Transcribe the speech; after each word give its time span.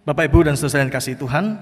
Bapak 0.00 0.32
Ibu 0.32 0.48
dan 0.48 0.56
saudara 0.56 0.80
yang 0.80 0.88
kasih 0.88 1.12
Tuhan, 1.12 1.60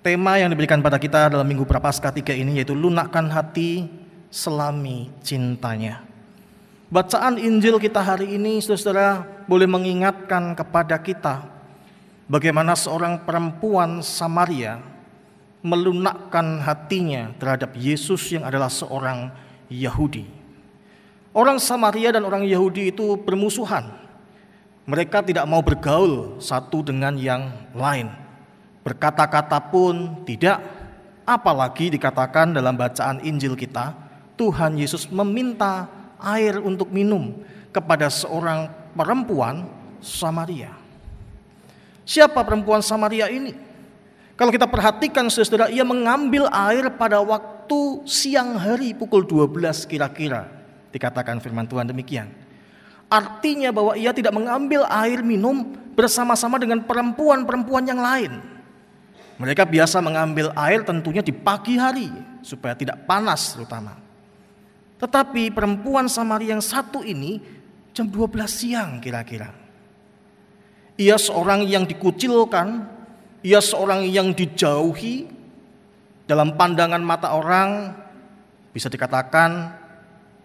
tema 0.00 0.40
yang 0.40 0.48
diberikan 0.48 0.80
pada 0.80 0.96
kita 0.96 1.28
dalam 1.28 1.44
Minggu 1.44 1.68
Prapaskah 1.68 2.08
3 2.08 2.32
ini 2.32 2.56
yaitu 2.56 2.72
lunakkan 2.72 3.28
hati 3.28 3.84
selami 4.32 5.12
cintanya. 5.20 6.00
Bacaan 6.88 7.36
Injil 7.36 7.76
kita 7.76 8.00
hari 8.00 8.40
ini 8.40 8.64
saudara 8.64 9.28
boleh 9.44 9.68
mengingatkan 9.68 10.56
kepada 10.56 10.96
kita 10.96 11.44
bagaimana 12.32 12.72
seorang 12.72 13.28
perempuan 13.28 14.00
Samaria 14.00 14.80
melunakkan 15.60 16.64
hatinya 16.64 17.36
terhadap 17.36 17.76
Yesus 17.76 18.24
yang 18.32 18.48
adalah 18.48 18.72
seorang 18.72 19.28
Yahudi. 19.68 20.24
Orang 21.36 21.60
Samaria 21.60 22.16
dan 22.16 22.24
orang 22.24 22.48
Yahudi 22.48 22.88
itu 22.88 23.20
bermusuhan. 23.20 24.05
Mereka 24.86 25.26
tidak 25.26 25.50
mau 25.50 25.58
bergaul 25.66 26.38
satu 26.38 26.78
dengan 26.86 27.18
yang 27.18 27.50
lain. 27.74 28.06
Berkata-kata 28.86 29.58
pun 29.58 30.22
tidak, 30.22 30.62
apalagi 31.26 31.90
dikatakan 31.90 32.54
dalam 32.54 32.78
bacaan 32.78 33.18
Injil 33.26 33.58
kita, 33.58 33.98
Tuhan 34.38 34.78
Yesus 34.78 35.10
meminta 35.10 35.90
air 36.22 36.62
untuk 36.62 36.94
minum 36.94 37.34
kepada 37.74 38.06
seorang 38.06 38.70
perempuan 38.94 39.66
Samaria. 39.98 40.70
Siapa 42.06 42.46
perempuan 42.46 42.78
Samaria 42.78 43.26
ini? 43.26 43.58
Kalau 44.38 44.54
kita 44.54 44.70
perhatikan 44.70 45.26
saudara, 45.26 45.66
ia 45.66 45.82
mengambil 45.82 46.46
air 46.54 46.94
pada 46.94 47.18
waktu 47.18 48.06
siang 48.06 48.54
hari 48.54 48.94
pukul 48.94 49.26
12 49.26 49.82
kira-kira. 49.90 50.46
Dikatakan 50.94 51.42
firman 51.42 51.66
Tuhan 51.66 51.90
demikian. 51.90 52.45
Artinya 53.06 53.70
bahwa 53.70 53.94
ia 53.94 54.10
tidak 54.10 54.34
mengambil 54.34 54.82
air 54.90 55.22
minum 55.22 55.62
bersama-sama 55.94 56.58
dengan 56.58 56.82
perempuan-perempuan 56.82 57.86
yang 57.86 58.02
lain. 58.02 58.42
Mereka 59.36 59.68
biasa 59.68 60.02
mengambil 60.02 60.50
air 60.58 60.82
tentunya 60.82 61.22
di 61.22 61.30
pagi 61.30 61.78
hari 61.78 62.10
supaya 62.42 62.74
tidak 62.74 63.06
panas 63.06 63.54
terutama. 63.54 63.94
Tetapi 64.96 65.52
perempuan 65.52 66.08
Samaria 66.08 66.56
yang 66.56 66.64
satu 66.64 67.04
ini 67.04 67.38
jam 67.92 68.08
12 68.08 68.32
siang 68.48 68.90
kira-kira. 68.98 69.52
Ia 70.96 71.20
seorang 71.20 71.68
yang 71.68 71.84
dikucilkan, 71.84 72.88
ia 73.44 73.60
seorang 73.60 74.08
yang 74.08 74.32
dijauhi 74.32 75.28
dalam 76.24 76.56
pandangan 76.56 77.04
mata 77.04 77.36
orang 77.36 77.92
bisa 78.72 78.88
dikatakan 78.88 79.76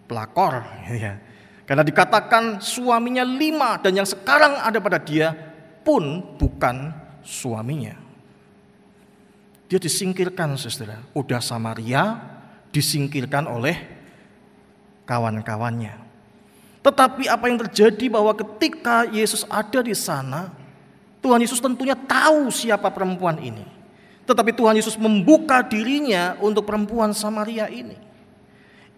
pelakor 0.04 0.62
ya 0.92 1.31
karena 1.62 1.86
dikatakan 1.86 2.58
suaminya 2.58 3.22
lima 3.22 3.78
dan 3.78 3.94
yang 3.94 4.08
sekarang 4.08 4.58
ada 4.58 4.82
pada 4.82 4.98
dia 4.98 5.30
pun 5.86 6.22
bukan 6.36 6.90
suaminya. 7.22 7.94
Dia 9.70 9.80
disingkirkan 9.80 10.58
saudara. 10.58 11.00
Udah 11.16 11.40
Samaria 11.40 12.20
disingkirkan 12.74 13.48
oleh 13.48 13.78
kawan-kawannya. 15.08 15.96
Tetapi 16.82 17.30
apa 17.30 17.44
yang 17.46 17.62
terjadi 17.62 18.10
bahwa 18.10 18.34
ketika 18.34 19.06
Yesus 19.08 19.46
ada 19.46 19.80
di 19.80 19.94
sana, 19.94 20.50
Tuhan 21.22 21.40
Yesus 21.40 21.62
tentunya 21.62 21.94
tahu 21.94 22.50
siapa 22.50 22.90
perempuan 22.90 23.38
ini. 23.38 23.62
Tetapi 24.26 24.50
Tuhan 24.50 24.74
Yesus 24.74 24.98
membuka 24.98 25.62
dirinya 25.62 26.34
untuk 26.42 26.66
perempuan 26.66 27.14
Samaria 27.14 27.70
ini. 27.70 28.11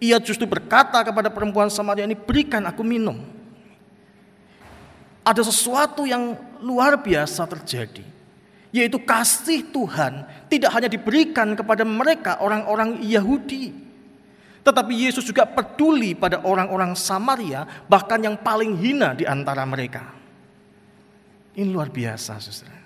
Ia 0.05 0.21
justru 0.21 0.45
berkata 0.45 1.01
kepada 1.01 1.33
perempuan 1.33 1.73
Samaria 1.73 2.05
ini, 2.05 2.13
berikan 2.13 2.61
aku 2.69 2.85
minum. 2.85 3.25
Ada 5.25 5.49
sesuatu 5.49 6.05
yang 6.05 6.37
luar 6.61 7.01
biasa 7.01 7.49
terjadi. 7.49 8.05
Yaitu 8.69 9.01
kasih 9.01 9.65
Tuhan 9.73 10.29
tidak 10.53 10.77
hanya 10.77 10.93
diberikan 10.93 11.57
kepada 11.57 11.89
mereka 11.89 12.37
orang-orang 12.45 13.01
Yahudi. 13.01 13.73
Tetapi 14.61 14.93
Yesus 14.93 15.25
juga 15.25 15.49
peduli 15.49 16.13
pada 16.13 16.45
orang-orang 16.45 16.93
Samaria 16.93 17.65
bahkan 17.89 18.21
yang 18.21 18.37
paling 18.37 18.77
hina 18.77 19.17
di 19.17 19.25
antara 19.25 19.65
mereka. 19.65 20.05
Ini 21.55 21.71
luar 21.71 21.89
biasa 21.89 22.43
saudara. 22.43 22.83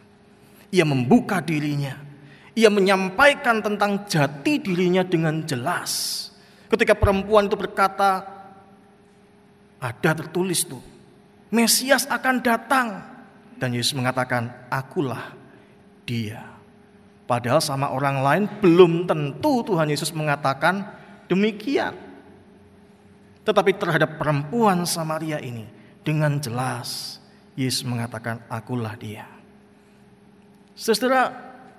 Ia 0.71 0.85
membuka 0.85 1.41
dirinya. 1.41 1.97
Ia 2.53 2.69
menyampaikan 2.69 3.65
tentang 3.65 4.05
jati 4.07 4.61
dirinya 4.61 5.03
dengan 5.03 5.41
jelas. 5.49 6.28
Ketika 6.69 6.93
perempuan 6.93 7.49
itu 7.49 7.57
berkata, 7.57 8.29
ada 9.79 10.11
tertulis 10.13 10.69
tuh, 10.69 10.85
Mesias 11.49 12.05
akan 12.05 12.45
datang. 12.45 12.89
Dan 13.59 13.75
Yesus 13.75 13.97
mengatakan, 13.97 14.53
akulah 14.71 15.35
dia. 16.07 16.45
Padahal 17.29 17.61
sama 17.61 17.93
orang 17.93 18.25
lain 18.25 18.45
belum 18.63 19.05
tentu 19.05 19.61
Tuhan 19.67 19.91
Yesus 19.91 20.15
mengatakan 20.15 20.87
demikian. 21.29 21.93
Tetapi 23.45 23.71
terhadap 23.77 24.17
perempuan 24.17 24.89
Samaria 24.89 25.37
ini 25.41 25.69
dengan 26.01 26.41
jelas 26.41 27.21
Yesus 27.53 27.85
mengatakan 27.85 28.41
akulah 28.49 28.97
dia. 28.97 29.29
Saudara, 30.73 31.35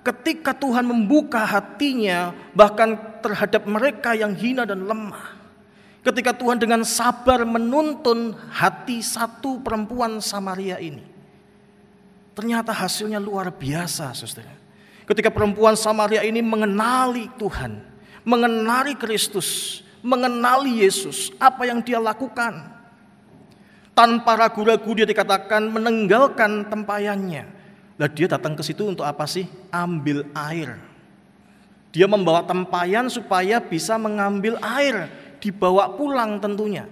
ketika 0.06 0.54
Tuhan 0.54 0.86
membuka 0.86 1.42
hatinya 1.42 2.36
bahkan 2.54 2.94
terhadap 3.20 3.68
mereka 3.68 4.16
yang 4.16 4.32
hina 4.32 4.64
dan 4.64 4.88
lemah. 4.88 5.38
Ketika 6.00 6.32
Tuhan 6.32 6.56
dengan 6.56 6.80
sabar 6.80 7.44
menuntun 7.44 8.32
hati 8.48 9.04
satu 9.04 9.60
perempuan 9.60 10.16
Samaria 10.24 10.80
ini. 10.80 11.04
Ternyata 12.32 12.72
hasilnya 12.72 13.20
luar 13.20 13.52
biasa 13.52 14.16
saudara. 14.16 14.56
Ketika 15.04 15.28
perempuan 15.28 15.76
Samaria 15.76 16.24
ini 16.24 16.40
mengenali 16.40 17.28
Tuhan. 17.36 17.84
Mengenali 18.24 18.96
Kristus. 18.96 19.80
Mengenali 20.00 20.80
Yesus. 20.80 21.36
Apa 21.36 21.68
yang 21.68 21.84
dia 21.84 22.00
lakukan. 22.00 22.80
Tanpa 23.92 24.40
ragu-ragu 24.40 24.96
dia 24.96 25.04
dikatakan 25.04 25.68
menenggalkan 25.68 26.64
tempayannya 26.72 27.44
Lah 28.00 28.08
dia 28.08 28.24
datang 28.24 28.56
ke 28.56 28.64
situ 28.64 28.88
untuk 28.88 29.04
apa 29.04 29.28
sih? 29.28 29.44
Ambil 29.68 30.24
air. 30.32 30.89
Dia 31.90 32.06
membawa 32.06 32.46
tempayan 32.46 33.10
supaya 33.10 33.58
bisa 33.58 33.98
mengambil 33.98 34.58
air, 34.62 35.10
dibawa 35.42 35.90
pulang 35.98 36.38
tentunya. 36.38 36.86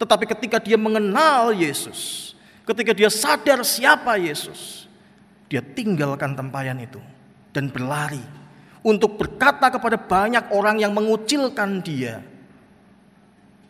Tetapi 0.00 0.24
ketika 0.24 0.56
dia 0.56 0.80
mengenal 0.80 1.52
Yesus, 1.52 2.32
ketika 2.64 2.96
dia 2.96 3.12
sadar 3.12 3.60
siapa 3.60 4.16
Yesus, 4.16 4.88
dia 5.52 5.60
tinggalkan 5.60 6.32
tempayan 6.32 6.80
itu 6.80 7.00
dan 7.52 7.68
berlari 7.68 8.22
untuk 8.80 9.20
berkata 9.20 9.68
kepada 9.68 10.00
banyak 10.00 10.48
orang 10.48 10.80
yang 10.80 10.96
mengucilkan 10.96 11.84
dia, 11.84 12.24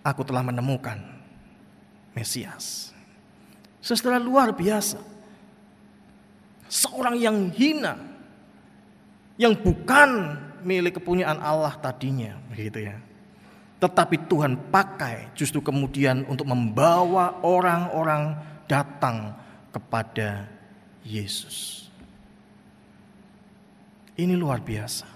"Aku 0.06 0.22
telah 0.22 0.46
menemukan 0.46 1.00
Mesias." 2.14 2.94
Setelah 3.82 4.20
luar 4.20 4.52
biasa 4.54 5.00
seorang 6.68 7.16
yang 7.16 7.48
hina 7.50 7.96
yang 9.40 9.56
bukan 9.56 10.36
milik 10.62 10.98
kepunyaan 11.02 11.38
Allah 11.38 11.74
tadinya 11.78 12.38
begitu 12.50 12.88
ya. 12.88 12.96
Tetapi 13.78 14.26
Tuhan 14.26 14.58
pakai 14.74 15.30
justru 15.38 15.62
kemudian 15.62 16.26
untuk 16.26 16.50
membawa 16.50 17.38
orang-orang 17.46 18.34
datang 18.66 19.38
kepada 19.70 20.50
Yesus. 21.06 21.86
Ini 24.18 24.34
luar 24.34 24.58
biasa. 24.58 25.06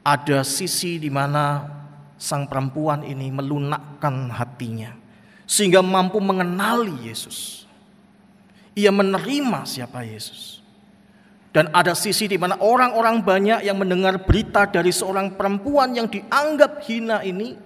Ada 0.00 0.40
sisi 0.40 0.96
di 0.96 1.12
mana 1.12 1.68
sang 2.16 2.48
perempuan 2.48 3.04
ini 3.04 3.28
melunakkan 3.28 4.32
hatinya 4.32 4.96
sehingga 5.44 5.84
mampu 5.84 6.16
mengenali 6.20 7.08
Yesus. 7.08 7.68
Ia 8.72 8.88
menerima 8.88 9.68
siapa 9.68 10.00
Yesus. 10.00 10.57
Dan 11.48 11.72
ada 11.72 11.96
sisi 11.96 12.28
di 12.28 12.36
mana 12.36 12.60
orang-orang 12.60 13.24
banyak 13.24 13.60
yang 13.64 13.80
mendengar 13.80 14.20
berita 14.20 14.68
dari 14.68 14.92
seorang 14.92 15.32
perempuan 15.32 15.96
yang 15.96 16.04
dianggap 16.04 16.84
hina 16.84 17.24
ini 17.24 17.56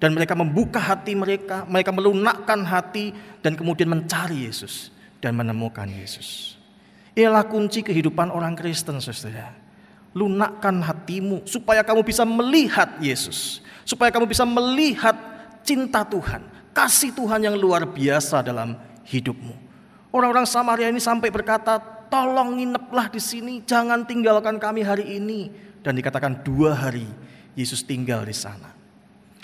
dan 0.00 0.14
mereka 0.16 0.32
membuka 0.32 0.80
hati 0.80 1.12
mereka, 1.12 1.68
mereka 1.68 1.92
melunakkan 1.92 2.64
hati 2.64 3.12
dan 3.44 3.58
kemudian 3.58 3.90
mencari 3.90 4.48
Yesus 4.48 4.94
dan 5.20 5.36
menemukan 5.36 5.86
Yesus. 5.90 6.56
Inilah 7.18 7.44
kunci 7.50 7.82
kehidupan 7.82 8.30
orang 8.30 8.54
Kristen, 8.54 9.02
Saudara. 9.02 9.50
Lunakkan 10.14 10.80
hatimu 10.80 11.44
supaya 11.44 11.84
kamu 11.84 12.06
bisa 12.06 12.22
melihat 12.24 12.96
Yesus, 13.02 13.60
supaya 13.82 14.08
kamu 14.08 14.24
bisa 14.24 14.46
melihat 14.48 15.18
cinta 15.66 16.00
Tuhan, 16.06 16.46
kasih 16.72 17.12
Tuhan 17.12 17.44
yang 17.44 17.58
luar 17.58 17.84
biasa 17.84 18.40
dalam 18.40 18.78
hidupmu. 19.04 19.52
Orang-orang 20.14 20.48
Samaria 20.48 20.88
ini 20.88 21.02
sampai 21.02 21.28
berkata, 21.28 21.97
tolong 22.08 22.58
ngineplah 22.58 23.12
di 23.12 23.20
sini, 23.22 23.62
jangan 23.64 24.04
tinggalkan 24.04 24.56
kami 24.56 24.84
hari 24.84 25.16
ini. 25.16 25.48
Dan 25.80 25.94
dikatakan 25.94 26.42
dua 26.42 26.74
hari 26.74 27.06
Yesus 27.54 27.86
tinggal 27.86 28.26
di 28.26 28.34
sana. 28.34 28.74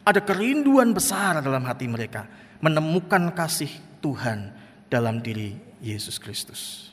Ada 0.04 0.20
kerinduan 0.20 0.92
besar 0.92 1.40
dalam 1.40 1.64
hati 1.64 1.88
mereka 1.88 2.28
menemukan 2.60 3.32
kasih 3.32 3.72
Tuhan 4.04 4.52
dalam 4.92 5.24
diri 5.24 5.56
Yesus 5.80 6.20
Kristus. 6.20 6.92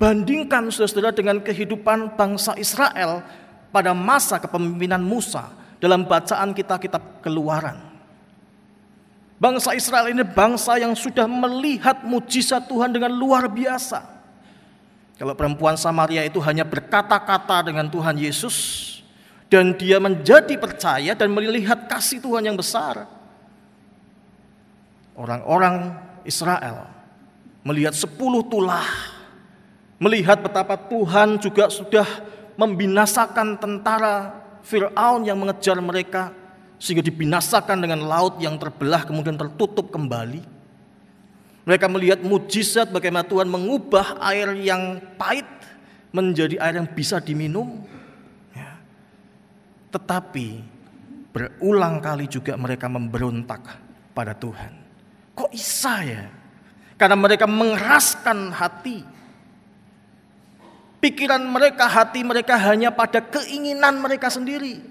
Bandingkan 0.00 0.70
saudara-saudara 0.72 1.12
dengan 1.12 1.42
kehidupan 1.42 2.14
bangsa 2.16 2.54
Israel 2.56 3.20
pada 3.74 3.92
masa 3.92 4.38
kepemimpinan 4.38 5.02
Musa 5.02 5.52
dalam 5.82 6.06
bacaan 6.06 6.54
kita 6.54 6.78
kitab 6.78 7.20
keluaran. 7.20 7.88
Bangsa 9.38 9.70
Israel 9.78 10.10
ini 10.10 10.26
bangsa 10.26 10.82
yang 10.82 10.98
sudah 10.98 11.30
melihat 11.30 12.02
mujizat 12.02 12.66
Tuhan 12.66 12.90
dengan 12.90 13.14
luar 13.14 13.46
biasa. 13.46 14.17
Kalau 15.18 15.34
perempuan 15.34 15.74
Samaria 15.74 16.22
itu 16.22 16.38
hanya 16.40 16.62
berkata-kata 16.62 17.66
dengan 17.66 17.90
Tuhan 17.90 18.14
Yesus 18.16 18.56
dan 19.50 19.74
dia 19.74 19.98
menjadi 19.98 20.54
percaya 20.54 21.12
dan 21.18 21.28
melihat 21.34 21.90
kasih 21.90 22.22
Tuhan 22.22 22.46
yang 22.46 22.54
besar. 22.54 23.10
Orang-orang 25.18 25.98
Israel 26.22 26.86
melihat 27.66 27.90
sepuluh 27.90 28.46
tulah 28.46 28.86
Melihat 29.98 30.38
betapa 30.38 30.78
Tuhan 30.78 31.42
juga 31.42 31.66
sudah 31.66 32.06
membinasakan 32.54 33.58
tentara 33.58 34.30
Fir'aun 34.62 35.26
yang 35.26 35.42
mengejar 35.42 35.74
mereka 35.82 36.30
sehingga 36.78 37.02
dibinasakan 37.02 37.82
dengan 37.82 38.06
laut 38.06 38.38
yang 38.38 38.54
terbelah 38.62 39.02
kemudian 39.02 39.34
tertutup 39.34 39.90
kembali. 39.90 40.57
Mereka 41.68 41.86
melihat 41.92 42.24
mujizat 42.24 42.88
bagaimana 42.88 43.28
Tuhan 43.28 43.44
mengubah 43.44 44.16
air 44.24 44.56
yang 44.56 45.04
pahit 45.20 45.44
menjadi 46.16 46.56
air 46.64 46.80
yang 46.80 46.88
bisa 46.88 47.20
diminum. 47.20 47.84
Ya. 48.56 48.80
Tetapi 49.92 50.64
berulang 51.28 52.00
kali 52.00 52.24
juga 52.24 52.56
mereka 52.56 52.88
memberontak 52.88 53.60
pada 54.16 54.32
Tuhan. 54.32 54.72
Kok 55.36 55.52
bisa 55.52 56.00
ya? 56.08 56.24
Karena 56.96 57.20
mereka 57.20 57.44
mengeraskan 57.44 58.48
hati 58.56 59.18
Pikiran 60.98 61.46
mereka, 61.46 61.86
hati 61.86 62.26
mereka 62.26 62.58
hanya 62.58 62.90
pada 62.90 63.22
keinginan 63.22 64.02
mereka 64.02 64.26
sendiri. 64.26 64.82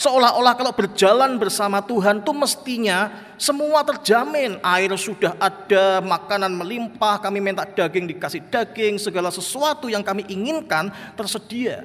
Seolah-olah 0.00 0.56
kalau 0.56 0.72
berjalan 0.72 1.36
bersama 1.36 1.84
Tuhan 1.84 2.24
itu 2.24 2.32
mestinya 2.32 3.12
semua 3.36 3.84
terjamin. 3.84 4.56
Air 4.64 4.96
sudah 4.96 5.36
ada, 5.36 6.00
makanan 6.00 6.56
melimpah, 6.56 7.20
kami 7.20 7.36
minta 7.36 7.68
daging 7.68 8.08
dikasih 8.08 8.48
daging, 8.48 8.96
segala 8.96 9.28
sesuatu 9.28 9.92
yang 9.92 10.00
kami 10.00 10.24
inginkan 10.32 10.88
tersedia. 11.12 11.84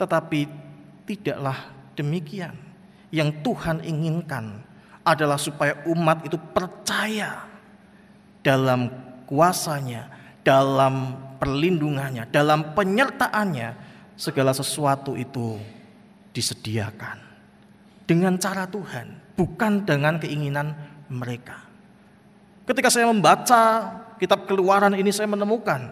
Tetapi 0.00 0.48
tidaklah 1.04 1.68
demikian. 1.92 2.56
Yang 3.12 3.36
Tuhan 3.44 3.84
inginkan 3.84 4.64
adalah 5.04 5.36
supaya 5.36 5.84
umat 5.84 6.24
itu 6.24 6.40
percaya 6.56 7.44
dalam 8.40 8.88
kuasanya, 9.28 10.08
dalam 10.40 11.12
perlindungannya, 11.36 12.24
dalam 12.32 12.72
penyertaannya, 12.72 13.68
segala 14.16 14.56
sesuatu 14.56 15.12
itu 15.12 15.75
disediakan 16.36 17.16
dengan 18.04 18.36
cara 18.36 18.68
Tuhan, 18.68 19.32
bukan 19.32 19.88
dengan 19.88 20.20
keinginan 20.20 20.76
mereka. 21.08 21.64
Ketika 22.68 22.92
saya 22.92 23.08
membaca 23.08 23.88
kitab 24.20 24.44
Keluaran 24.44 24.92
ini, 24.92 25.08
saya 25.08 25.24
menemukan 25.24 25.88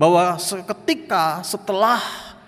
bahwa 0.00 0.40
seketika 0.40 1.44
setelah 1.44 2.00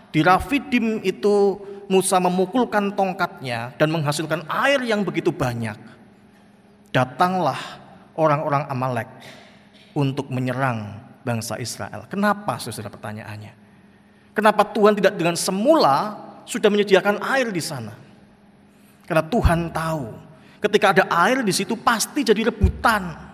di 0.09 0.25
Rafidim 0.25 1.05
itu 1.05 1.61
Musa 1.93 2.17
memukulkan 2.17 2.97
tongkatnya 2.97 3.77
dan 3.77 3.93
menghasilkan 3.93 4.49
air 4.49 4.81
yang 4.89 5.05
begitu 5.05 5.29
banyak. 5.29 5.77
Datanglah 6.89 7.61
orang-orang 8.17 8.65
Amalek 8.73 9.09
untuk 9.93 10.33
menyerang 10.33 10.97
bangsa 11.21 11.61
Israel. 11.61 12.09
Kenapa 12.09 12.57
saudara 12.57 12.89
pertanyaannya? 12.89 13.53
Kenapa 14.33 14.65
Tuhan 14.73 14.97
tidak 14.97 15.21
dengan 15.21 15.37
semula 15.37 16.17
sudah 16.45 16.69
menyediakan 16.69 17.23
air 17.23 17.49
di 17.51 17.63
sana? 17.63 17.95
Karena 19.07 19.25
Tuhan 19.27 19.71
tahu 19.75 20.07
ketika 20.63 20.95
ada 20.95 21.05
air 21.27 21.43
di 21.43 21.53
situ 21.55 21.75
pasti 21.79 22.23
jadi 22.23 22.51
rebutan. 22.53 23.31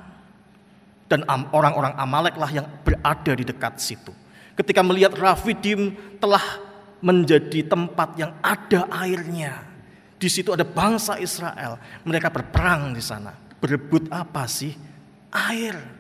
Dan 1.09 1.25
orang-orang 1.29 1.97
Amalek 1.97 2.37
lah 2.37 2.53
yang 2.53 2.69
berada 2.85 3.33
di 3.33 3.41
dekat 3.41 3.81
situ. 3.81 4.13
Ketika 4.53 4.85
melihat 4.85 5.17
Rafidim 5.17 5.97
telah 6.21 6.61
menjadi 7.01 7.65
tempat 7.65 8.13
yang 8.21 8.37
ada 8.45 8.85
airnya. 8.93 9.65
Di 10.21 10.29
situ 10.29 10.53
ada 10.53 10.69
bangsa 10.69 11.17
Israel. 11.17 11.81
Mereka 12.05 12.29
berperang 12.29 12.93
di 12.93 13.01
sana. 13.01 13.33
Berebut 13.57 14.13
apa 14.13 14.45
sih? 14.45 14.77
Air. 15.33 15.99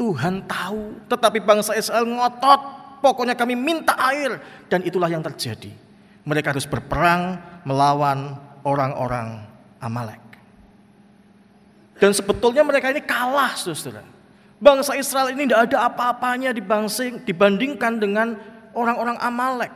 Tuhan 0.00 0.40
tahu, 0.48 0.96
tetapi 1.12 1.44
bangsa 1.44 1.76
Israel 1.76 2.08
ngotot. 2.08 2.79
Pokoknya 3.00 3.32
kami 3.32 3.56
minta 3.56 3.96
air 3.96 4.36
dan 4.68 4.84
itulah 4.84 5.08
yang 5.08 5.24
terjadi. 5.24 5.72
Mereka 6.28 6.52
harus 6.52 6.68
berperang 6.68 7.40
melawan 7.64 8.36
orang-orang 8.60 9.40
Amalek. 9.80 10.20
Dan 11.96 12.12
sebetulnya 12.12 12.64
mereka 12.64 12.92
ini 12.92 13.00
kalah, 13.04 13.56
saudara. 13.56 14.04
Bangsa 14.60 14.92
Israel 14.96 15.32
ini 15.32 15.48
tidak 15.48 15.72
ada 15.72 15.88
apa-apanya 15.88 16.52
dibandingkan 17.24 17.96
dengan 17.96 18.36
orang-orang 18.76 19.16
Amalek. 19.20 19.72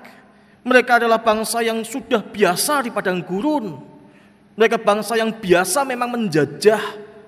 Mereka 0.64 1.00
adalah 1.00 1.20
bangsa 1.20 1.60
yang 1.60 1.80
sudah 1.84 2.20
biasa 2.24 2.84
di 2.84 2.90
padang 2.92 3.20
gurun. 3.24 3.76
Mereka 4.56 4.80
bangsa 4.80 5.16
yang 5.16 5.32
biasa 5.36 5.84
memang 5.84 6.12
menjajah 6.12 6.80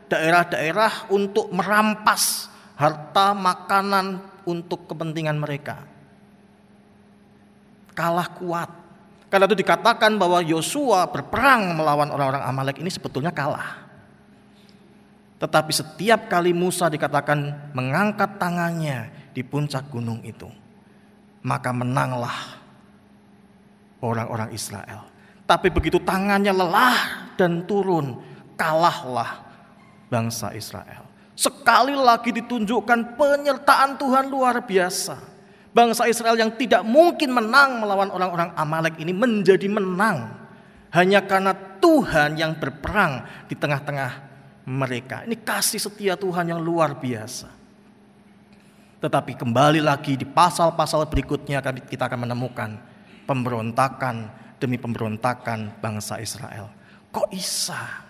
daerah-daerah 0.09 1.13
untuk 1.13 1.49
merampas 1.53 2.49
harta, 2.77 3.33
makanan 3.33 4.21
untuk 4.45 4.85
kepentingan 4.87 5.41
mereka. 5.41 5.83
Kalah 7.97 8.29
kuat. 8.37 8.71
Karena 9.27 9.49
itu 9.51 9.59
dikatakan 9.59 10.21
bahwa 10.21 10.39
Yosua 10.45 11.09
berperang 11.11 11.75
melawan 11.75 12.13
orang-orang 12.13 12.45
Amalek 12.47 12.79
ini 12.79 12.93
sebetulnya 12.93 13.35
kalah. 13.35 13.83
Tetapi 15.37 15.73
setiap 15.73 16.31
kali 16.31 16.55
Musa 16.57 16.89
dikatakan 16.89 17.73
mengangkat 17.77 18.41
tangannya 18.41 19.11
di 19.37 19.45
puncak 19.45 19.93
gunung 19.93 20.25
itu, 20.25 20.49
maka 21.45 21.75
menanglah 21.75 22.57
orang-orang 24.01 24.53
Israel. 24.57 25.05
Tapi 25.45 25.69
begitu 25.69 26.01
tangannya 26.01 26.51
lelah 26.51 27.31
dan 27.37 27.69
turun, 27.69 28.17
kalahlah 28.57 29.45
bangsa 30.09 30.51
Israel. 30.57 31.06
Sekali 31.37 31.93
lagi 31.93 32.33
ditunjukkan 32.33 33.21
penyertaan 33.21 34.01
Tuhan 34.01 34.33
luar 34.33 34.65
biasa. 34.65 35.21
Bangsa 35.77 36.09
Israel 36.09 36.41
yang 36.41 36.57
tidak 36.57 36.81
mungkin 36.81 37.37
menang 37.37 37.85
melawan 37.85 38.09
orang-orang 38.09 38.57
Amalek 38.57 38.97
ini 38.97 39.13
menjadi 39.13 39.69
menang. 39.69 40.33
Hanya 40.97 41.21
karena 41.21 41.53
Tuhan 41.53 42.41
yang 42.41 42.57
berperang 42.57 43.29
di 43.45 43.53
tengah-tengah 43.53 44.13
mereka. 44.65 45.29
Ini 45.29 45.37
kasih 45.45 45.77
setia 45.77 46.17
Tuhan 46.17 46.49
yang 46.49 46.65
luar 46.65 46.97
biasa. 46.97 47.53
Tetapi 48.97 49.37
kembali 49.37 49.85
lagi 49.85 50.17
di 50.17 50.25
pasal-pasal 50.25 51.05
berikutnya 51.13 51.61
kita 51.61 52.09
akan 52.09 52.25
menemukan 52.25 52.81
pemberontakan 53.29 54.33
demi 54.57 54.81
pemberontakan 54.81 55.77
bangsa 55.85 56.17
Israel. 56.17 56.73
Kok 57.13 57.29
bisa? 57.29 58.06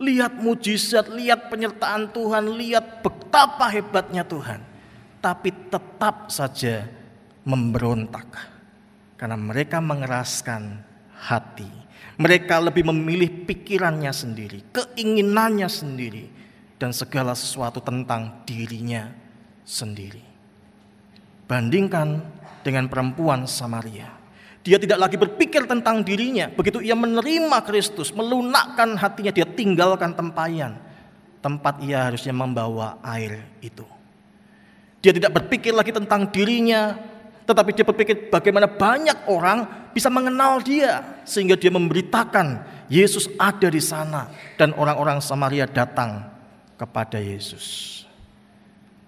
Lihat 0.00 0.40
mujizat, 0.40 1.12
lihat 1.12 1.52
penyertaan 1.52 2.08
Tuhan, 2.08 2.56
lihat 2.56 3.04
betapa 3.04 3.68
hebatnya 3.68 4.24
Tuhan. 4.24 4.64
Tapi 5.20 5.52
tetap 5.68 6.32
saja 6.32 6.88
memberontak. 7.44 8.26
Karena 9.20 9.36
mereka 9.36 9.84
mengeraskan 9.84 10.80
hati. 11.12 11.68
Mereka 12.16 12.56
lebih 12.64 12.88
memilih 12.88 13.44
pikirannya 13.44 14.12
sendiri, 14.12 14.64
keinginannya 14.72 15.68
sendiri. 15.68 16.24
Dan 16.80 16.96
segala 16.96 17.36
sesuatu 17.36 17.84
tentang 17.84 18.40
dirinya 18.48 19.12
sendiri. 19.68 20.24
Bandingkan 21.44 22.24
dengan 22.64 22.88
perempuan 22.88 23.44
Samaria 23.44 24.19
dia 24.60 24.76
tidak 24.76 24.98
lagi 25.00 25.16
berpikir 25.16 25.64
tentang 25.64 26.04
dirinya. 26.04 26.52
Begitu 26.52 26.84
ia 26.84 26.92
menerima 26.92 27.64
Kristus, 27.64 28.12
melunakkan 28.12 28.92
hatinya, 28.96 29.32
dia 29.32 29.48
tinggalkan 29.48 30.12
tempayan. 30.12 30.76
Tempat 31.40 31.80
ia 31.80 32.12
harusnya 32.12 32.36
membawa 32.36 33.00
air 33.00 33.40
itu. 33.64 33.88
Dia 35.00 35.16
tidak 35.16 35.32
berpikir 35.32 35.72
lagi 35.72 35.88
tentang 35.96 36.28
dirinya, 36.28 36.92
tetapi 37.48 37.72
dia 37.72 37.88
berpikir 37.88 38.28
bagaimana 38.28 38.68
banyak 38.68 39.24
orang 39.32 39.90
bisa 39.96 40.12
mengenal 40.12 40.60
dia. 40.60 41.24
Sehingga 41.24 41.56
dia 41.56 41.72
memberitakan 41.72 42.60
Yesus 42.92 43.32
ada 43.40 43.72
di 43.72 43.80
sana. 43.80 44.28
Dan 44.60 44.76
orang-orang 44.76 45.24
Samaria 45.24 45.64
datang 45.64 46.28
kepada 46.76 47.16
Yesus. 47.16 47.96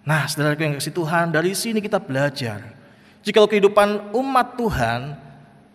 Nah 0.09 0.25
saudara 0.27 0.57
yang 0.57 0.81
kasih 0.81 0.97
Tuhan, 0.97 1.29
dari 1.29 1.53
sini 1.53 1.85
kita 1.85 2.01
belajar. 2.01 2.73
Jika 3.23 3.45
kehidupan 3.45 4.17
umat 4.17 4.59
Tuhan 4.59 5.15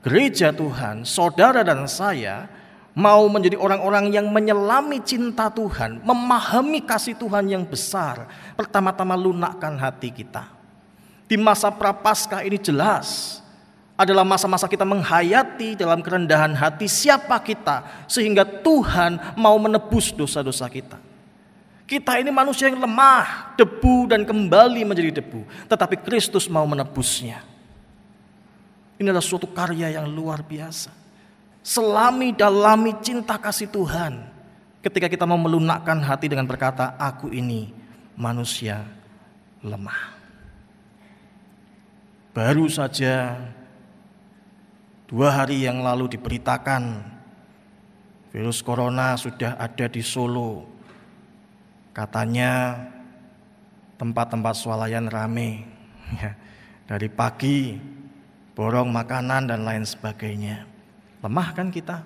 gereja 0.07 0.55
Tuhan, 0.55 1.03
saudara 1.03 1.67
dan 1.67 1.83
saya 1.83 2.47
mau 2.95 3.27
menjadi 3.27 3.59
orang-orang 3.59 4.15
yang 4.15 4.31
menyelami 4.31 5.03
cinta 5.03 5.51
Tuhan, 5.51 5.99
memahami 5.99 6.79
kasih 6.79 7.19
Tuhan 7.19 7.51
yang 7.51 7.67
besar, 7.67 8.31
pertama-tama 8.55 9.19
lunakkan 9.19 9.75
hati 9.75 10.15
kita. 10.15 10.47
Di 11.27 11.35
masa 11.35 11.67
prapaskah 11.67 12.47
ini 12.47 12.55
jelas 12.55 13.37
adalah 13.99 14.23
masa-masa 14.23 14.63
kita 14.71 14.87
menghayati 14.87 15.75
dalam 15.75 15.99
kerendahan 15.99 16.55
hati 16.55 16.87
siapa 16.87 17.35
kita 17.43 18.07
sehingga 18.07 18.47
Tuhan 18.47 19.35
mau 19.35 19.59
menebus 19.59 20.15
dosa-dosa 20.15 20.71
kita. 20.71 20.95
Kita 21.83 22.15
ini 22.15 22.31
manusia 22.31 22.71
yang 22.71 22.79
lemah, 22.79 23.55
debu 23.59 24.07
dan 24.07 24.23
kembali 24.23 24.87
menjadi 24.87 25.19
debu, 25.19 25.67
tetapi 25.67 25.99
Kristus 25.99 26.47
mau 26.47 26.63
menebusnya. 26.63 27.56
Ini 28.97 29.13
adalah 29.13 29.25
suatu 29.25 29.49
karya 29.53 29.93
yang 29.93 30.09
luar 30.09 30.41
biasa. 30.41 30.89
Selami 31.61 32.33
dalami 32.33 32.97
cinta 33.01 33.37
kasih 33.37 33.69
Tuhan. 33.69 34.13
Ketika 34.81 35.11
kita 35.11 35.27
mau 35.27 35.37
melunakkan 35.37 35.99
hati 36.01 36.31
dengan 36.31 36.47
berkata, 36.49 36.95
aku 36.97 37.29
ini 37.29 37.69
manusia 38.17 38.87
lemah. 39.61 40.17
Baru 42.33 42.69
saja 42.69 43.37
dua 45.09 45.33
hari 45.33 45.65
yang 45.65 45.81
lalu 45.81 46.17
diberitakan 46.17 47.01
virus 48.31 48.61
corona 48.61 49.17
sudah 49.17 49.57
ada 49.57 49.89
di 49.89 50.05
Solo 50.05 50.77
Katanya 51.97 52.77
tempat-tempat 53.97 54.53
swalayan 54.53 55.09
rame. 55.09 55.49
Ya, 56.07 56.39
dari 56.87 57.11
pagi 57.11 57.75
borong 58.57 58.89
makanan 58.89 59.53
dan 59.53 59.61
lain 59.61 59.85
sebagainya. 59.85 60.65
Lemah 61.21 61.53
kan 61.53 61.69
kita? 61.69 62.01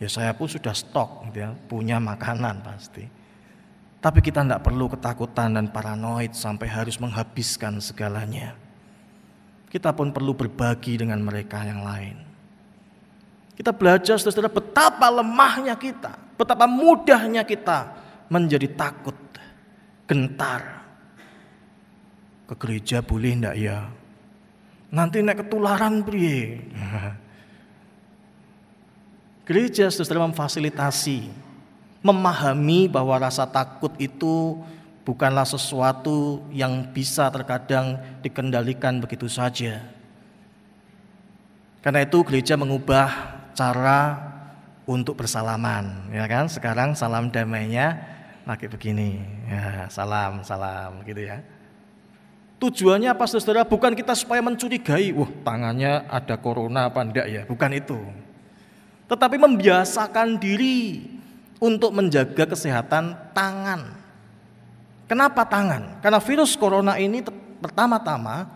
Ya 0.00 0.08
saya 0.08 0.32
pun 0.32 0.48
sudah 0.48 0.72
stok 0.72 1.28
gitu 1.28 1.44
ya, 1.44 1.52
punya 1.68 2.00
makanan 2.00 2.64
pasti. 2.64 3.04
Tapi 4.00 4.24
kita 4.24 4.40
tidak 4.40 4.64
perlu 4.64 4.88
ketakutan 4.88 5.52
dan 5.52 5.68
paranoid 5.68 6.32
sampai 6.32 6.68
harus 6.68 6.96
menghabiskan 6.96 7.76
segalanya. 7.80 8.56
Kita 9.68 9.92
pun 9.92 10.16
perlu 10.16 10.32
berbagi 10.32 10.96
dengan 10.96 11.20
mereka 11.20 11.60
yang 11.60 11.84
lain. 11.84 12.16
Kita 13.54 13.70
belajar 13.70 14.16
saudara 14.16 14.48
betapa 14.48 15.12
lemahnya 15.12 15.76
kita, 15.76 16.16
betapa 16.40 16.64
mudahnya 16.64 17.44
kita 17.44 17.92
menjadi 18.32 18.66
takut, 18.72 19.16
gentar. 20.08 20.84
Ke 22.44 22.54
gereja 22.60 23.00
boleh 23.00 23.40
ndak 23.40 23.56
ya? 23.56 24.03
Nanti 24.94 25.26
naik 25.26 25.42
ketularan 25.42 26.06
priye? 26.06 26.62
Gereja 29.50 29.90
saudara 29.90 30.30
memfasilitasi, 30.30 31.28
memahami 32.00 32.88
bahwa 32.88 33.18
rasa 33.18 33.44
takut 33.44 33.92
itu 33.98 34.56
bukanlah 35.04 35.44
sesuatu 35.44 36.40
yang 36.48 36.88
bisa 36.94 37.28
terkadang 37.28 38.00
dikendalikan 38.24 39.02
begitu 39.02 39.28
saja. 39.28 39.84
Karena 41.84 42.00
itu 42.00 42.24
gereja 42.24 42.56
mengubah 42.56 43.12
cara 43.52 44.16
untuk 44.88 45.20
bersalaman, 45.20 46.08
ya 46.08 46.24
kan? 46.24 46.48
Sekarang 46.48 46.96
salam 46.96 47.28
damainya 47.28 48.00
pakai 48.48 48.72
begini, 48.72 49.20
ya, 49.44 49.92
salam, 49.92 50.40
salam, 50.40 51.04
gitu 51.04 51.20
ya. 51.20 51.44
Tujuannya 52.62 53.10
apa 53.10 53.26
saudara? 53.26 53.66
Bukan 53.66 53.92
kita 53.98 54.14
supaya 54.14 54.40
mencurigai, 54.40 55.10
wah 55.12 55.28
tangannya 55.42 56.06
ada 56.06 56.38
corona 56.38 56.88
apa 56.88 57.02
enggak 57.02 57.26
ya, 57.26 57.42
bukan 57.44 57.70
itu. 57.74 57.98
Tetapi 59.10 59.36
membiasakan 59.36 60.40
diri 60.40 61.04
untuk 61.60 61.92
menjaga 61.92 62.48
kesehatan 62.48 63.34
tangan. 63.36 63.94
Kenapa 65.04 65.44
tangan? 65.44 66.00
Karena 66.00 66.20
virus 66.22 66.56
corona 66.56 66.96
ini 66.96 67.20
pertama-tama 67.60 68.48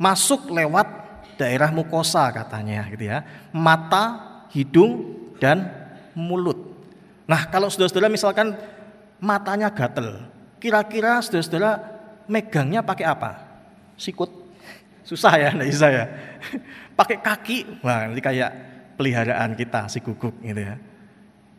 masuk 0.00 0.48
lewat 0.48 0.88
daerah 1.36 1.68
mukosa 1.68 2.32
katanya 2.32 2.88
gitu 2.88 3.12
ya. 3.12 3.20
Mata, 3.52 4.16
hidung 4.56 5.12
dan 5.36 5.68
mulut. 6.16 6.56
Nah, 7.28 7.44
kalau 7.52 7.68
saudara-saudara 7.68 8.08
misalkan 8.08 8.56
matanya 9.20 9.68
gatel. 9.68 10.24
Kira-kira 10.56 11.20
saudara-saudara 11.20 11.95
megangnya 12.26 12.82
pakai 12.82 13.06
apa? 13.06 13.30
Sikut. 13.96 14.28
Susah 15.06 15.38
ya, 15.38 15.54
enggak 15.54 15.70
bisa 15.70 15.86
ya. 15.88 16.04
pakai 16.98 17.16
kaki, 17.22 17.58
wah 17.82 18.10
nanti 18.10 18.18
kayak 18.18 18.50
peliharaan 18.98 19.54
kita 19.54 19.86
si 19.86 20.02
guguk 20.02 20.34
gitu 20.42 20.60
ya. 20.60 20.74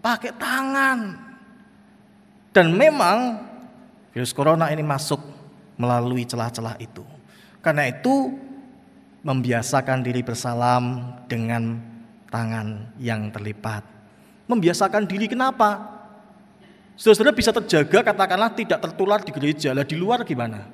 Pakai 0.04 0.36
tangan. 0.36 1.00
Dan 2.52 2.74
memang 2.74 3.48
virus 4.12 4.34
corona 4.34 4.74
ini 4.74 4.82
masuk 4.82 5.22
melalui 5.78 6.26
celah-celah 6.26 6.76
itu. 6.82 7.06
Karena 7.62 7.86
itu 7.86 8.34
membiasakan 9.22 10.02
diri 10.02 10.26
bersalam 10.26 11.14
dengan 11.30 11.78
tangan 12.32 12.98
yang 12.98 13.30
terlipat. 13.30 13.84
Membiasakan 14.48 15.06
diri 15.06 15.28
kenapa? 15.28 15.97
Saudara 16.98 17.30
bisa 17.30 17.54
terjaga 17.54 18.02
katakanlah 18.02 18.58
tidak 18.58 18.82
tertular 18.82 19.22
di 19.22 19.30
gereja, 19.30 19.70
lah 19.70 19.86
di 19.86 19.94
luar 19.94 20.26
gimana? 20.26 20.66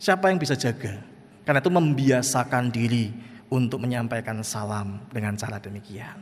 Siapa 0.00 0.32
yang 0.32 0.40
bisa 0.40 0.56
jaga? 0.56 0.96
Karena 1.44 1.60
itu 1.60 1.68
membiasakan 1.68 2.72
diri 2.72 3.12
untuk 3.52 3.84
menyampaikan 3.84 4.40
salam 4.40 5.04
dengan 5.12 5.36
cara 5.36 5.60
demikian. 5.60 6.16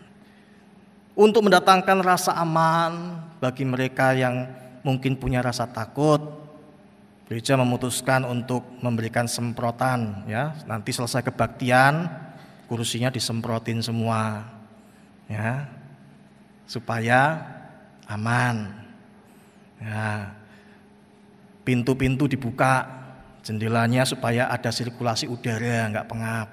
Untuk 1.14 1.46
mendatangkan 1.46 2.02
rasa 2.02 2.34
aman 2.42 3.22
bagi 3.38 3.62
mereka 3.62 4.18
yang 4.18 4.50
mungkin 4.82 5.14
punya 5.14 5.38
rasa 5.46 5.70
takut, 5.70 6.18
gereja 7.30 7.54
memutuskan 7.54 8.26
untuk 8.26 8.66
memberikan 8.82 9.30
semprotan 9.30 10.26
ya. 10.26 10.58
Nanti 10.66 10.90
selesai 10.90 11.22
kebaktian, 11.22 12.10
kursinya 12.66 13.14
disemprotin 13.14 13.78
semua. 13.78 14.42
Ya. 15.30 15.70
Supaya 16.66 17.46
aman. 18.10 18.56
Ya. 19.78 20.34
Pintu-pintu 21.62 22.26
dibuka, 22.26 22.88
jendelanya 23.46 24.02
supaya 24.02 24.50
ada 24.50 24.74
sirkulasi 24.74 25.30
udara, 25.30 25.86
nggak 25.94 26.08
pengap. 26.10 26.48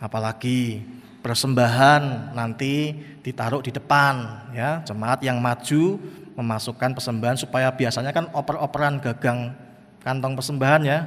Apalagi 0.00 0.80
persembahan 1.20 2.32
nanti 2.32 2.96
ditaruh 3.20 3.60
di 3.60 3.68
depan, 3.68 4.48
ya 4.56 4.80
jemaat 4.88 5.20
yang 5.20 5.36
maju 5.36 6.00
memasukkan 6.40 6.96
persembahan 6.96 7.36
supaya 7.36 7.68
biasanya 7.76 8.16
kan 8.16 8.32
oper-operan 8.32 8.96
gagang 9.04 9.52
kantong 10.00 10.32
persembahan 10.40 10.82
ya 10.88 10.98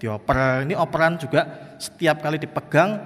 dioper. 0.00 0.64
Ini 0.64 0.74
operan 0.78 1.20
juga 1.20 1.74
setiap 1.76 2.24
kali 2.24 2.40
dipegang 2.40 2.96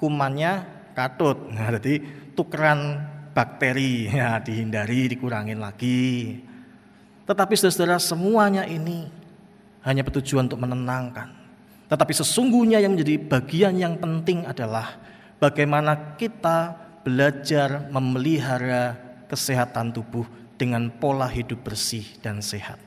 kumannya 0.00 0.66
katut. 0.96 1.52
Nah, 1.52 1.70
jadi 1.78 2.02
tukeran 2.34 3.06
bakteri 3.32 4.06
ya 4.18 4.38
dihindari, 4.42 5.10
dikurangin 5.10 5.58
lagi. 5.58 6.40
Tetapi 7.26 7.54
saudara 7.54 8.00
semuanya 8.02 8.66
ini 8.66 9.06
hanya 9.86 10.02
bertujuan 10.02 10.50
untuk 10.50 10.60
menenangkan. 10.60 11.30
Tetapi 11.90 12.12
sesungguhnya 12.14 12.78
yang 12.82 12.94
menjadi 12.94 13.18
bagian 13.18 13.74
yang 13.78 13.98
penting 13.98 14.46
adalah 14.46 14.98
bagaimana 15.42 16.14
kita 16.18 16.74
belajar 17.02 17.90
memelihara 17.90 18.94
kesehatan 19.26 19.90
tubuh 19.94 20.26
dengan 20.58 20.90
pola 20.90 21.26
hidup 21.26 21.64
bersih 21.66 22.04
dan 22.20 22.44
sehat. 22.44 22.78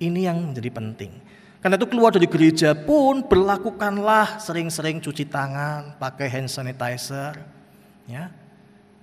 Ini 0.00 0.32
yang 0.32 0.52
menjadi 0.52 0.70
penting. 0.72 1.12
Karena 1.58 1.74
itu 1.74 1.90
keluar 1.90 2.14
dari 2.14 2.30
gereja 2.30 2.70
pun 2.74 3.26
berlakukanlah 3.26 4.38
sering-sering 4.38 5.02
cuci 5.02 5.26
tangan, 5.26 5.98
pakai 5.98 6.30
hand 6.30 6.50
sanitizer, 6.50 7.34
ya 8.06 8.30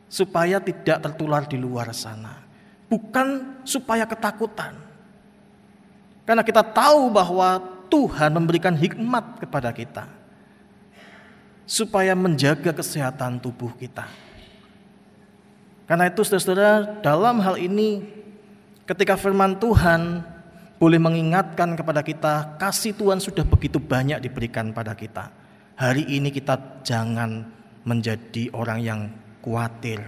supaya 0.10 0.62
tidak 0.62 1.02
tertular 1.02 1.44
di 1.46 1.58
luar 1.58 1.92
sana. 1.92 2.42
Bukan 2.86 3.60
supaya 3.66 4.06
ketakutan. 4.06 4.78
Karena 6.26 6.42
kita 6.42 6.62
tahu 6.66 7.10
bahwa 7.14 7.62
Tuhan 7.90 8.34
memberikan 8.34 8.74
hikmat 8.74 9.42
kepada 9.42 9.70
kita. 9.74 10.06
Supaya 11.66 12.14
menjaga 12.14 12.74
kesehatan 12.74 13.42
tubuh 13.42 13.74
kita. 13.78 14.06
Karena 15.86 16.10
itu 16.10 16.26
saudara-saudara 16.26 17.02
dalam 17.02 17.42
hal 17.42 17.62
ini 17.62 18.02
ketika 18.90 19.18
firman 19.18 19.58
Tuhan 19.58 20.22
boleh 20.82 21.00
mengingatkan 21.02 21.78
kepada 21.78 22.02
kita 22.02 22.58
kasih 22.58 22.94
Tuhan 22.98 23.22
sudah 23.22 23.46
begitu 23.46 23.78
banyak 23.78 24.22
diberikan 24.22 24.74
pada 24.74 24.98
kita. 24.98 25.30
Hari 25.78 26.10
ini 26.10 26.34
kita 26.34 26.82
jangan 26.82 27.46
menjadi 27.86 28.50
orang 28.54 28.80
yang 28.82 29.02
khawatir. 29.46 30.02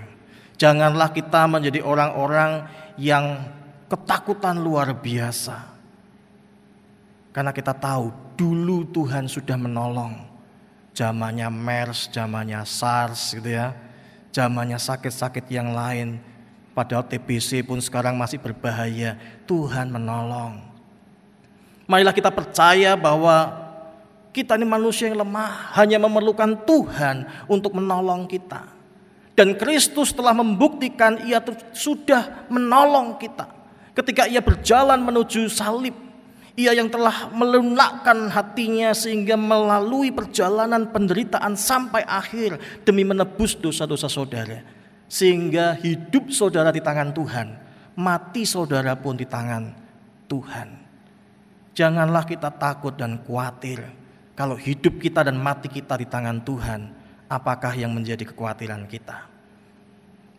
Janganlah 0.58 1.14
kita 1.14 1.46
menjadi 1.46 1.86
orang-orang 1.86 2.66
yang 2.98 3.46
ketakutan 3.86 4.58
luar 4.58 4.90
biasa. 4.98 5.78
Karena 7.30 7.54
kita 7.54 7.78
tahu 7.78 8.10
dulu 8.34 8.90
Tuhan 8.90 9.30
sudah 9.30 9.54
menolong. 9.54 10.18
Zamannya 10.98 11.54
MERS, 11.54 12.10
zamannya 12.10 12.66
SARS 12.66 13.38
gitu 13.38 13.54
ya. 13.54 13.78
zamannya 14.34 14.78
sakit-sakit 14.78 15.50
yang 15.50 15.74
lain. 15.74 16.22
Padahal 16.78 17.02
TBC 17.06 17.66
pun 17.66 17.82
sekarang 17.82 18.14
masih 18.14 18.38
berbahaya. 18.38 19.18
Tuhan 19.50 19.90
menolong. 19.90 20.62
Marilah 21.90 22.14
kita 22.14 22.30
percaya 22.30 22.94
bahwa 22.94 23.66
kita 24.30 24.54
ini 24.54 24.70
manusia 24.70 25.10
yang 25.10 25.26
lemah, 25.26 25.74
hanya 25.74 25.98
memerlukan 25.98 26.54
Tuhan 26.70 27.26
untuk 27.50 27.74
menolong 27.74 28.30
kita. 28.30 28.77
Dan 29.38 29.54
Kristus 29.54 30.18
telah 30.18 30.34
membuktikan 30.34 31.22
ia 31.22 31.38
sudah 31.70 32.50
menolong 32.50 33.22
kita. 33.22 33.46
Ketika 33.94 34.26
ia 34.26 34.42
berjalan 34.42 34.98
menuju 34.98 35.46
salib, 35.46 35.94
ia 36.58 36.74
yang 36.74 36.90
telah 36.90 37.30
melunakkan 37.30 38.34
hatinya 38.34 38.98
sehingga 38.98 39.38
melalui 39.38 40.10
perjalanan 40.10 40.90
penderitaan 40.90 41.54
sampai 41.54 42.02
akhir 42.02 42.58
demi 42.82 43.06
menebus 43.06 43.54
dosa-dosa 43.54 44.10
saudara. 44.10 44.66
Sehingga 45.06 45.78
hidup 45.78 46.34
saudara 46.34 46.74
di 46.74 46.82
tangan 46.82 47.14
Tuhan, 47.14 47.48
mati 47.94 48.42
saudara 48.42 48.98
pun 48.98 49.14
di 49.14 49.30
tangan 49.30 49.70
Tuhan. 50.26 50.68
Janganlah 51.78 52.26
kita 52.26 52.50
takut 52.58 52.98
dan 52.98 53.22
khawatir 53.22 53.86
kalau 54.38 54.54
hidup 54.54 55.02
kita 55.02 55.26
dan 55.26 55.38
mati 55.38 55.66
kita 55.66 55.98
di 55.98 56.06
tangan 56.06 56.42
Tuhan, 56.46 56.94
apakah 57.28 57.76
yang 57.76 57.92
menjadi 57.92 58.24
kekhawatiran 58.28 58.88
kita? 58.88 59.28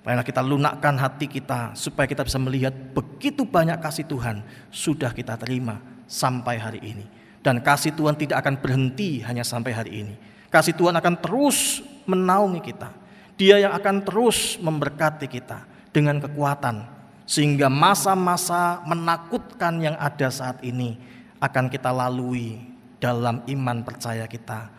Marilah 0.09 0.25
kita 0.25 0.40
lunakkan 0.40 0.97
hati 0.97 1.28
kita 1.28 1.76
supaya 1.76 2.09
kita 2.09 2.25
bisa 2.25 2.40
melihat 2.40 2.73
begitu 2.73 3.45
banyak 3.45 3.76
kasih 3.76 4.09
Tuhan 4.09 4.40
sudah 4.73 5.12
kita 5.12 5.37
terima 5.37 5.85
sampai 6.09 6.57
hari 6.57 6.80
ini. 6.80 7.04
Dan 7.45 7.61
kasih 7.61 7.92
Tuhan 7.92 8.16
tidak 8.16 8.40
akan 8.40 8.57
berhenti 8.59 9.21
hanya 9.23 9.45
sampai 9.45 9.73
hari 9.76 9.92
ini. 10.02 10.14
Kasih 10.49 10.73
Tuhan 10.73 10.97
akan 10.97 11.14
terus 11.21 11.85
menaungi 12.09 12.61
kita. 12.64 12.88
Dia 13.37 13.61
yang 13.61 13.76
akan 13.76 14.02
terus 14.02 14.57
memberkati 14.59 15.28
kita 15.28 15.68
dengan 15.92 16.18
kekuatan. 16.25 16.88
Sehingga 17.28 17.68
masa-masa 17.68 18.80
menakutkan 18.88 19.76
yang 19.85 19.97
ada 20.00 20.33
saat 20.33 20.64
ini 20.64 20.97
akan 21.37 21.68
kita 21.68 21.92
lalui 21.92 22.64
dalam 22.97 23.45
iman 23.45 23.85
percaya 23.85 24.25
kita 24.25 24.73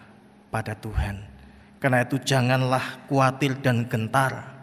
pada 0.50 0.74
Tuhan. 0.74 1.39
Karena 1.80 2.04
itu 2.04 2.20
janganlah 2.20 3.08
khawatir 3.08 3.56
dan 3.64 3.88
gentar. 3.88 4.60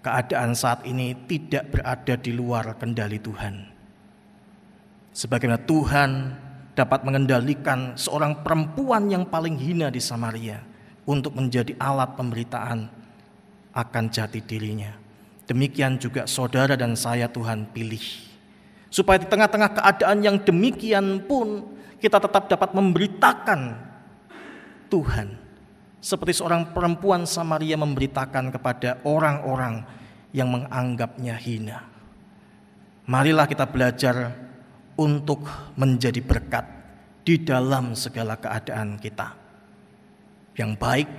Keadaan 0.00 0.56
saat 0.56 0.88
ini 0.88 1.12
tidak 1.28 1.68
berada 1.76 2.14
di 2.16 2.32
luar 2.32 2.80
kendali 2.80 3.20
Tuhan. 3.20 3.54
Sebagaimana 5.12 5.60
Tuhan 5.68 6.10
dapat 6.76 7.04
mengendalikan 7.04 7.96
seorang 7.96 8.40
perempuan 8.40 9.08
yang 9.08 9.24
paling 9.28 9.56
hina 9.56 9.88
di 9.92 10.00
Samaria 10.00 10.60
untuk 11.08 11.36
menjadi 11.36 11.72
alat 11.80 12.16
pemberitaan 12.16 12.88
akan 13.76 14.04
jati 14.08 14.40
dirinya. 14.40 14.92
Demikian 15.46 16.00
juga 16.00 16.26
saudara 16.26 16.74
dan 16.74 16.96
saya 16.96 17.28
Tuhan 17.28 17.70
pilih. 17.70 18.02
Supaya 18.90 19.20
di 19.20 19.28
tengah-tengah 19.28 19.76
keadaan 19.76 20.18
yang 20.24 20.36
demikian 20.42 21.22
pun 21.24 21.64
kita 22.00 22.18
tetap 22.18 22.48
dapat 22.50 22.74
memberitakan 22.74 23.85
Tuhan. 24.88 25.28
Seperti 26.00 26.38
seorang 26.38 26.70
perempuan 26.70 27.26
Samaria 27.26 27.74
memberitakan 27.74 28.54
kepada 28.54 29.02
orang-orang 29.02 29.82
yang 30.30 30.52
menganggapnya 30.52 31.34
hina. 31.34 31.82
Marilah 33.06 33.46
kita 33.46 33.66
belajar 33.66 34.34
untuk 34.98 35.46
menjadi 35.74 36.20
berkat 36.22 36.66
di 37.26 37.42
dalam 37.42 37.98
segala 37.98 38.38
keadaan 38.38 38.98
kita, 39.02 39.34
yang 40.54 40.78
baik 40.78 41.10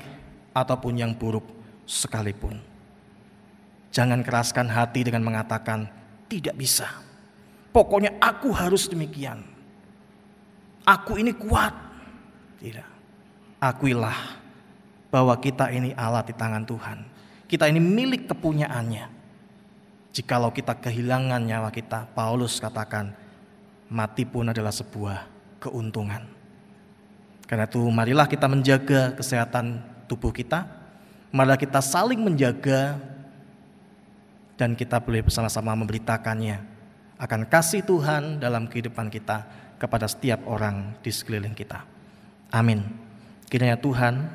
ataupun 0.55 0.93
yang 0.95 1.11
buruk 1.15 1.43
sekalipun. 1.83 2.59
Jangan 3.91 4.23
keraskan 4.23 4.67
hati 4.71 5.03
dengan 5.07 5.23
mengatakan, 5.23 5.87
"Tidak 6.27 6.55
bisa, 6.55 6.87
pokoknya 7.71 8.19
aku 8.19 8.51
harus 8.51 8.87
demikian, 8.87 9.43
aku 10.83 11.19
ini 11.19 11.31
kuat." 11.35 11.75
Tidak, 12.57 12.89
akuilah 13.57 14.37
bahwa 15.09 15.33
kita 15.39 15.71
ini 15.73 15.93
alat 15.95 16.29
di 16.29 16.35
tangan 16.35 16.63
Tuhan, 16.67 16.97
kita 17.47 17.69
ini 17.69 17.79
milik 17.81 18.29
kepunyaannya. 18.29 19.15
Jikalau 20.13 20.49
kita 20.49 20.73
kehilangan 20.73 21.45
nyawa 21.45 21.69
kita, 21.69 22.09
Paulus 22.17 22.57
katakan, 22.57 23.13
mati 23.87 24.25
pun 24.25 24.49
adalah 24.49 24.73
sebuah 24.73 25.29
keuntungan. 25.61 26.25
Karena 27.47 27.69
itu 27.69 27.79
marilah 27.87 28.27
kita 28.27 28.49
menjaga 28.49 29.13
kesehatan 29.15 29.79
tubuh 30.09 30.33
kita, 30.33 30.67
marilah 31.31 31.55
kita 31.55 31.79
saling 31.79 32.19
menjaga 32.19 32.99
dan 34.57 34.73
kita 34.73 34.97
boleh 34.99 35.21
bersama-sama 35.21 35.77
memberitakannya 35.77 36.59
akan 37.17 37.49
kasih 37.49 37.85
Tuhan 37.85 38.41
dalam 38.41 38.65
kehidupan 38.67 39.07
kita 39.09 39.45
kepada 39.77 40.09
setiap 40.09 40.43
orang 40.49 40.97
di 41.05 41.13
sekeliling 41.13 41.53
kita. 41.53 41.85
Amin. 42.51 43.06
Kiranya 43.47 43.79
Tuhan 43.79 44.27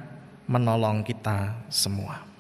menolong 0.48 1.05
kita 1.05 1.68
semua. 1.68 2.32